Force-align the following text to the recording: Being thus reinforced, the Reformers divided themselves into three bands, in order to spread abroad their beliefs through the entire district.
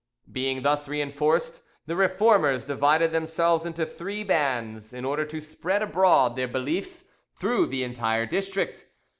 Being 0.31 0.63
thus 0.63 0.87
reinforced, 0.87 1.61
the 1.85 1.95
Reformers 1.95 2.65
divided 2.65 3.11
themselves 3.11 3.65
into 3.67 3.85
three 3.85 4.23
bands, 4.23 4.93
in 4.95 5.05
order 5.05 5.25
to 5.25 5.39
spread 5.39 5.83
abroad 5.83 6.35
their 6.35 6.47
beliefs 6.47 7.05
through 7.35 7.67
the 7.67 7.83
entire 7.83 8.25
district. 8.25 8.87